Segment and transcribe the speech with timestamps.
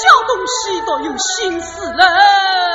[0.00, 2.71] 小东西都有心思了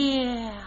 [0.00, 0.59] Yeah.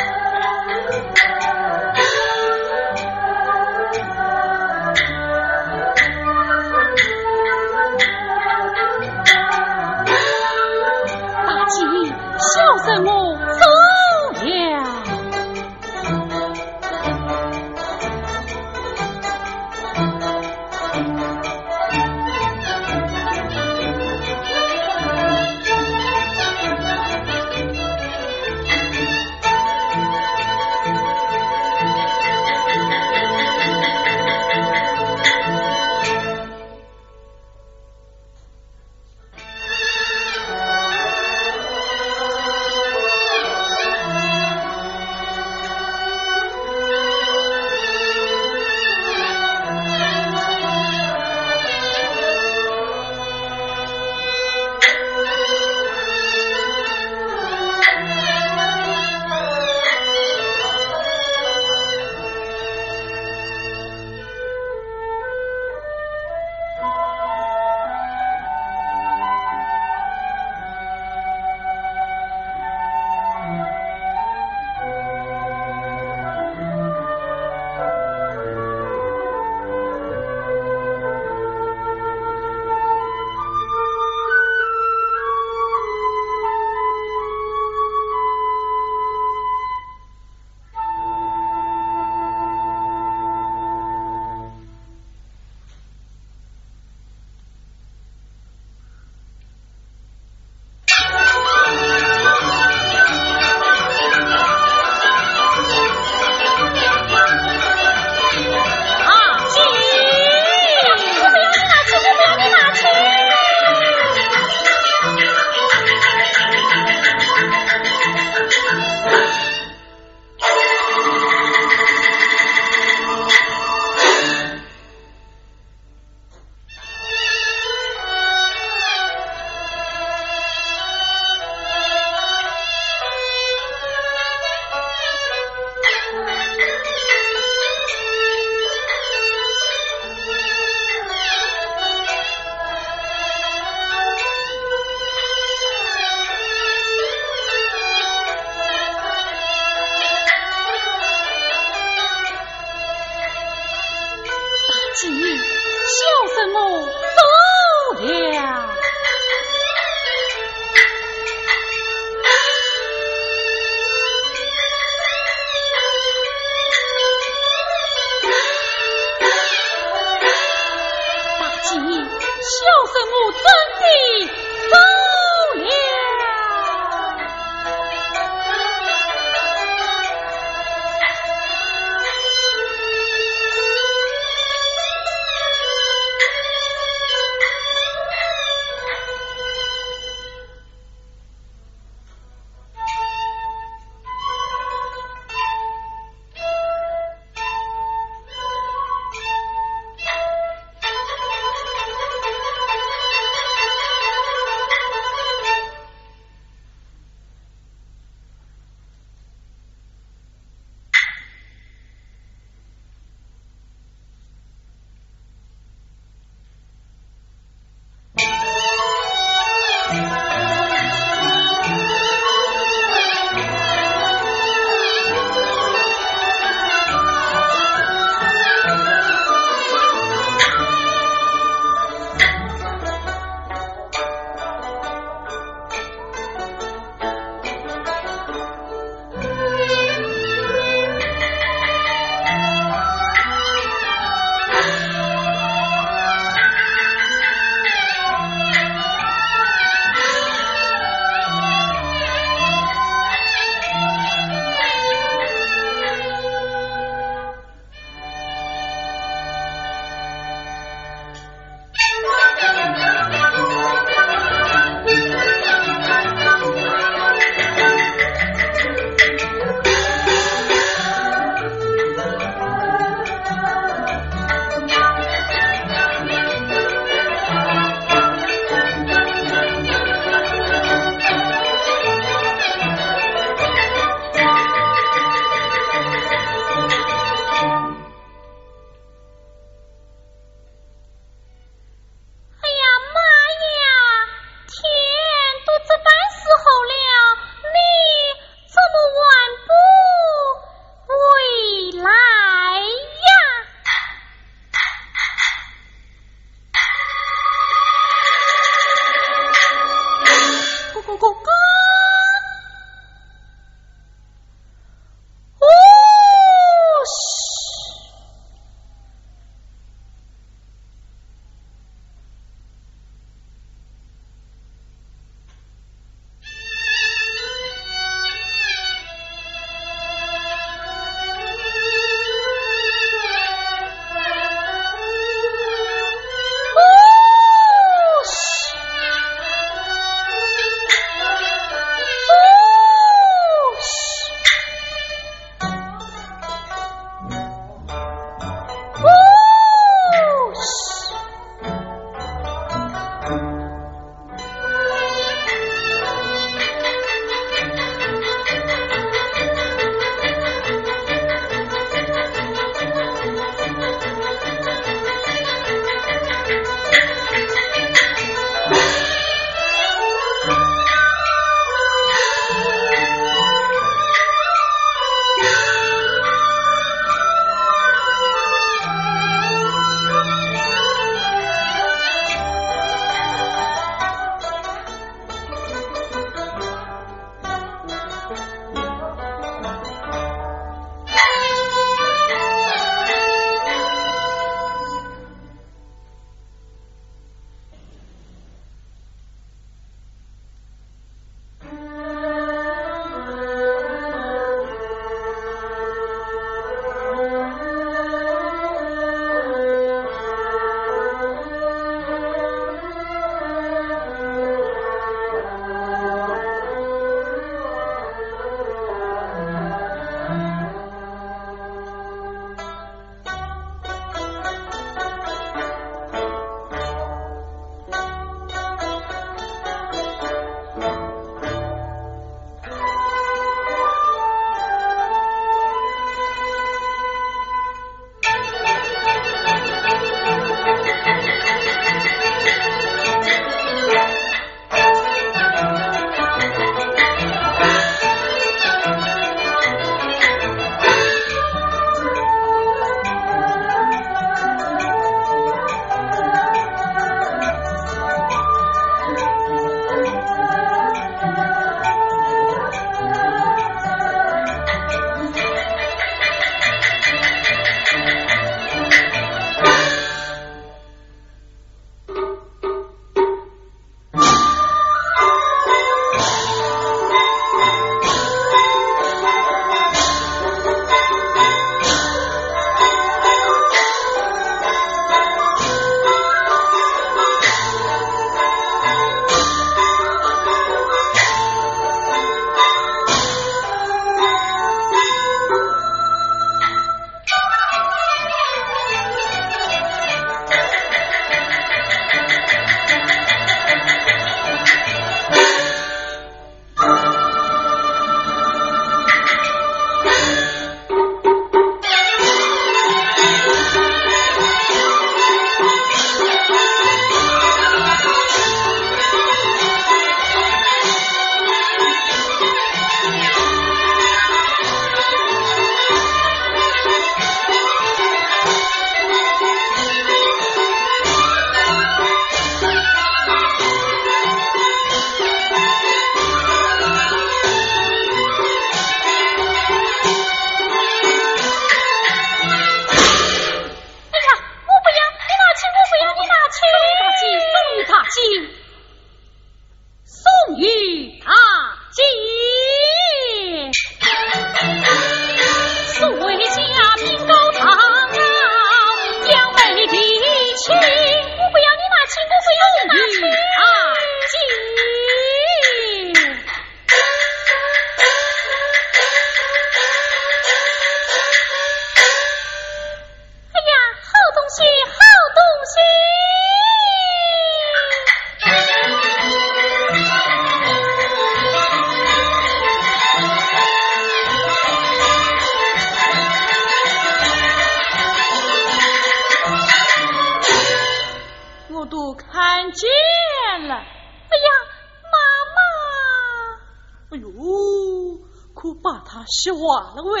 [599.04, 599.38] 可把他吓坏
[599.76, 600.00] 了喂！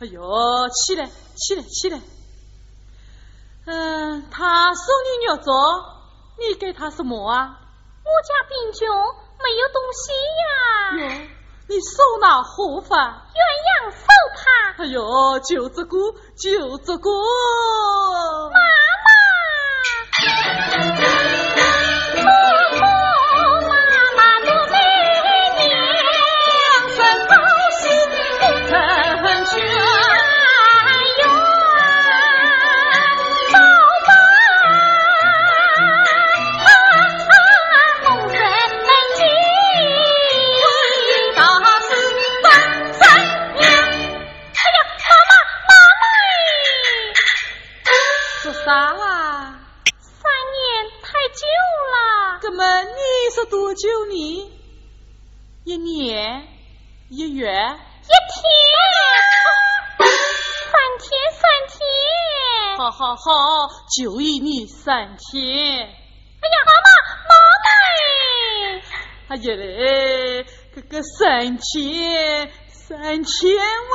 [0.00, 2.00] 哎呦，起来，起来，起来。
[3.66, 5.52] 嗯，他送你肉粥，
[6.38, 7.60] 你给他什么啊？
[8.04, 10.10] 我家贫穷，没有东西
[10.42, 10.48] 呀。
[10.98, 11.06] 哟，
[11.68, 13.28] 你手拿何法？
[13.32, 13.38] 鸳
[13.68, 14.42] 鸯手帕，
[14.82, 15.96] 哎呦，就这个，
[16.36, 17.10] 就这个。
[18.50, 18.58] 妈
[19.04, 20.91] 妈。
[65.02, 65.42] 三千。
[65.42, 66.88] 哎呀，妈妈，
[67.28, 67.34] 妈
[67.64, 67.66] 妈
[69.30, 69.34] 哎！
[69.34, 73.91] 呀嘞，这个三千，三千万，